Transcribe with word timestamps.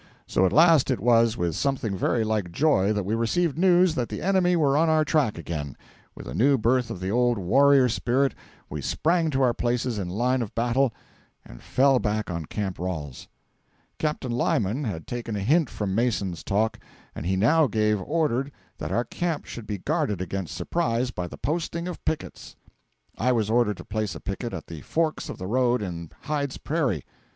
So 0.25 0.47
at 0.47 0.51
last 0.51 0.89
it 0.89 0.99
was 0.99 1.37
with 1.37 1.55
something 1.55 1.95
very 1.95 2.23
like 2.23 2.51
joy 2.51 2.91
that 2.91 3.03
we 3.05 3.13
received 3.13 3.55
news 3.55 3.93
that 3.93 4.09
the 4.09 4.19
enemy 4.23 4.55
were 4.55 4.75
on 4.75 4.89
our 4.89 5.05
track 5.05 5.37
again. 5.37 5.77
With 6.15 6.27
a 6.27 6.33
new 6.33 6.57
birth 6.57 6.89
of 6.89 6.99
the 6.99 7.11
old 7.11 7.37
warrior 7.37 7.87
spirit, 7.87 8.33
we 8.67 8.81
sprang 8.81 9.29
to 9.29 9.43
our 9.43 9.53
places 9.53 9.99
in 9.99 10.09
line 10.09 10.41
of 10.41 10.55
battle 10.55 10.91
and 11.45 11.61
fell 11.61 11.99
back 11.99 12.31
on 12.31 12.47
Camp 12.47 12.79
Ralls. 12.79 13.27
Captain 13.99 14.31
Lyman 14.31 14.85
had 14.85 15.05
taken 15.05 15.35
a 15.35 15.39
hint 15.41 15.69
from 15.69 15.93
Mason's 15.93 16.43
talk, 16.43 16.79
and 17.13 17.23
he 17.27 17.35
now 17.35 17.67
gave 17.67 18.01
orders 18.01 18.49
that 18.79 18.91
our 18.91 19.03
camp 19.05 19.45
should 19.45 19.67
be 19.67 19.77
guarded 19.77 20.19
against 20.19 20.55
surprise 20.57 21.11
by 21.11 21.27
the 21.27 21.37
posting 21.37 21.87
of 21.87 22.03
pickets. 22.05 22.55
I 23.19 23.31
was 23.33 23.51
ordered 23.51 23.77
to 23.77 23.85
place 23.85 24.15
a 24.15 24.19
picket 24.19 24.51
at 24.51 24.65
the 24.65 24.81
forks 24.81 25.29
of 25.29 25.37
the 25.37 25.45
road 25.45 25.83
in 25.83 26.09
Hyde's 26.21 26.57
prairie. 26.57 27.03